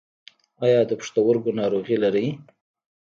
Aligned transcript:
ایا 0.63 0.79
د 0.89 0.91
پښتورګو 0.99 1.51
ناروغي 1.59 1.95
لرئ؟ 2.03 2.27